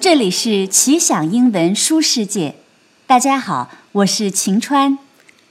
[0.00, 2.54] 这里是奇想英文书世界，
[3.04, 4.96] 大家好，我是晴川。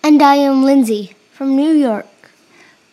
[0.02, 2.06] And I am Lindsay from New York.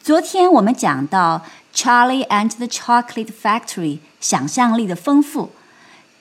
[0.03, 1.45] 昨天我们讲到
[1.79, 5.50] 《Charlie and the Chocolate Factory》，想象力的丰富。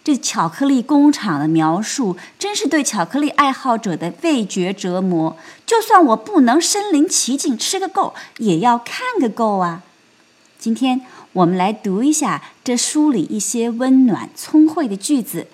[0.03, 5.35] 这巧克力工厂的描述真是对巧克力爱好者的味觉折磨。
[5.65, 9.81] 就算我不能身临其境吃个够，也要看个够啊！
[10.59, 11.01] 今天
[11.32, 15.46] 我们来读一下这书里一些温暖聪慧的句子。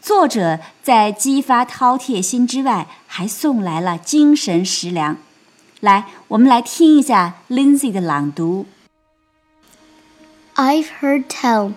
[0.00, 5.16] 作者在激发饕餮心之外，还送来了精神食粮。
[5.80, 8.66] 来，我们来听一下 Lindsay 的朗读。
[10.54, 11.74] I've heard tell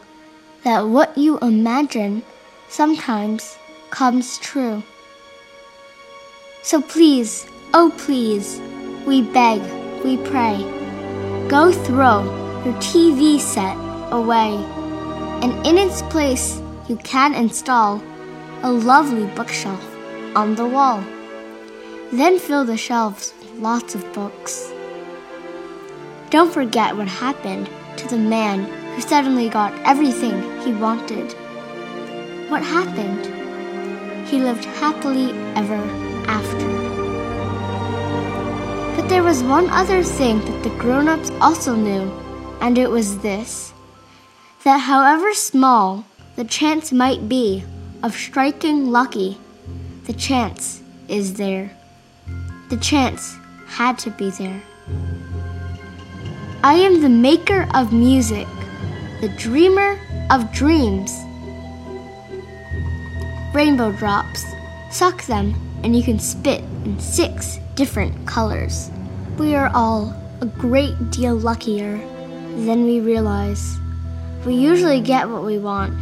[0.63, 2.21] that what you imagine
[2.69, 3.41] sometimes
[3.91, 4.81] comes true.
[6.63, 7.43] So please,
[7.73, 8.59] oh please,
[9.05, 9.61] we beg,
[10.03, 10.63] we pray,
[11.49, 12.23] go throw
[12.66, 13.76] your TV set
[14.10, 14.56] away,
[15.40, 18.02] and in its place you can install
[18.64, 19.84] a lovely bookshelf
[20.34, 21.00] on the wall.
[22.10, 24.72] Then fill the shelves with lots of books.
[26.30, 28.64] Don't forget what happened to the man
[28.94, 31.32] who suddenly got everything he wanted.
[32.50, 33.26] What happened?
[34.26, 35.80] He lived happily ever
[36.26, 36.68] after.
[38.96, 42.10] But there was one other thing that the grown ups also knew,
[42.60, 43.72] and it was this
[44.64, 46.04] that however small
[46.34, 47.64] the chance might be
[48.02, 49.38] of striking lucky,
[50.04, 51.70] the chance is there.
[52.68, 54.60] The chance had to be there.
[56.62, 58.48] I am the maker of music,
[59.20, 59.98] the dreamer
[60.30, 61.12] of dreams.
[63.54, 64.44] Rainbow drops,
[64.90, 68.90] suck them, and you can spit in six different colors.
[69.38, 71.98] We are all a great deal luckier
[72.65, 73.79] than we realize.
[74.45, 75.93] We usually get what we want,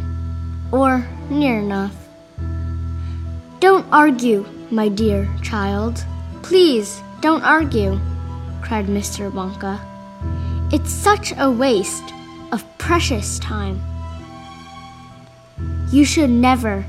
[0.72, 1.94] or near enough.
[3.60, 6.04] Don't argue, my dear child.
[6.42, 8.00] Please don't argue,
[8.62, 9.30] cried Mr.
[9.30, 9.78] Wonka.
[10.72, 12.14] It's such a waste
[12.52, 13.80] of precious time.
[15.90, 16.84] You should never,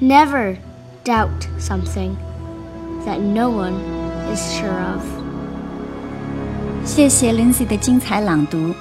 [0.00, 0.58] never
[1.04, 2.16] doubt something
[3.04, 3.74] that no one
[4.30, 5.02] is sure of.
[6.84, 8.72] 谢谢 Lindsay 的精彩朗读。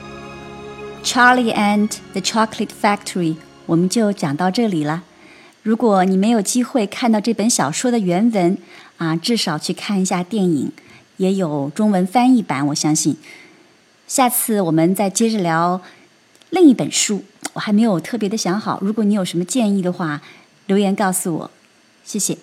[1.04, 3.36] Charlie and the Chocolate Factory，
[3.66, 5.02] 我们就讲到这里了。
[5.62, 8.56] 如果你没有机会看到这本小说的原文
[8.98, 10.70] 啊，至少去看一下电影，
[11.16, 13.16] 也有中文翻译版，我相信。
[14.06, 15.80] 下次我们再接着聊
[16.50, 17.24] 另一本书，
[17.54, 18.78] 我还没有特别的想好。
[18.80, 20.22] 如果你有什么建议的话，
[20.66, 21.50] 留言告诉我，
[22.04, 22.38] 谢谢。